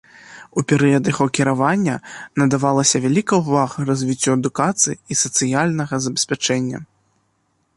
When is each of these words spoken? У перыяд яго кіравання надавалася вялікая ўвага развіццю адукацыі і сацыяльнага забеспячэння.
У 0.59 0.61
перыяд 0.71 1.03
яго 1.09 1.25
кіравання 1.37 1.95
надавалася 2.43 3.01
вялікая 3.03 3.39
ўвага 3.43 3.77
развіццю 3.91 4.29
адукацыі 4.39 4.97
і 4.97 5.13
сацыяльнага 5.23 5.95
забеспячэння. 6.07 6.79